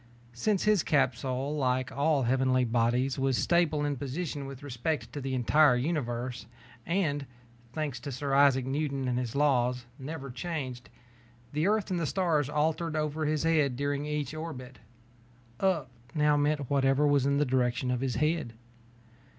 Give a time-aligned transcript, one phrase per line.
[0.33, 5.35] Since his capsule, like all heavenly bodies, was stable in position with respect to the
[5.35, 6.47] entire universe
[6.87, 7.27] and,
[7.73, 10.89] thanks to Sir Isaac Newton and his laws, never changed,
[11.53, 14.79] the Earth and the stars alternated over his head during each orbit.
[15.59, 18.53] "Up" now meant whatever was in the direction of his head.